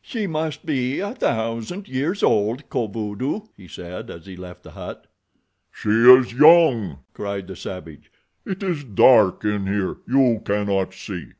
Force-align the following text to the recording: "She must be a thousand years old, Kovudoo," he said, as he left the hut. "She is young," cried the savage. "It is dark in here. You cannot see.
"She 0.00 0.26
must 0.26 0.64
be 0.64 1.00
a 1.00 1.14
thousand 1.14 1.86
years 1.86 2.22
old, 2.22 2.70
Kovudoo," 2.70 3.48
he 3.54 3.68
said, 3.68 4.08
as 4.08 4.24
he 4.24 4.36
left 4.38 4.62
the 4.62 4.70
hut. 4.70 5.06
"She 5.70 5.90
is 5.90 6.32
young," 6.32 7.00
cried 7.12 7.46
the 7.46 7.56
savage. 7.56 8.10
"It 8.46 8.62
is 8.62 8.84
dark 8.84 9.44
in 9.44 9.66
here. 9.66 9.98
You 10.08 10.40
cannot 10.46 10.94
see. 10.94 11.32